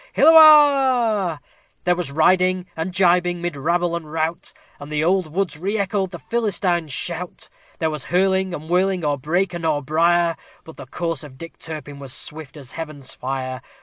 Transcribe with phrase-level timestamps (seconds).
[0.13, 1.39] Hilloah!
[1.83, 6.09] There was riding and gibing mid rabble and rout, And the old woods re echoed
[6.09, 7.49] the Philistines' shout!
[7.77, 11.59] There was hurling and whirling o'er brake and o'er brier, But the course of Dick
[11.59, 13.61] Turpin was swift as Heaven's fire.